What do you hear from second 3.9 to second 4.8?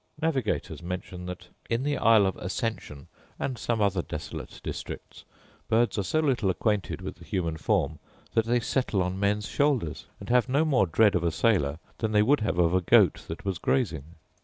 such desolate